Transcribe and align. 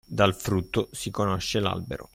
Dal 0.03 0.33
frutto 0.33 0.89
si 0.93 1.11
conosce 1.11 1.59
l'albero. 1.59 2.09